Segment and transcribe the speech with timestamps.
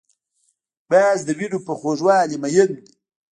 [0.89, 2.79] باز د وینو په خوږوالي مین دی